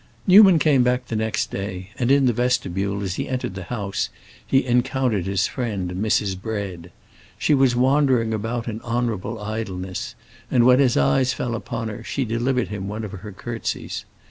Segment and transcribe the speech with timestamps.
[0.25, 4.09] Newman came back the next day, and in the vestibule, as he entered the house,
[4.43, 6.41] he encountered his friend Mrs.
[6.41, 6.91] Bread.
[7.37, 10.15] She was wandering about in honorable idleness,
[10.49, 14.05] and when his eyes fell upon her she delivered him one of her curtsies.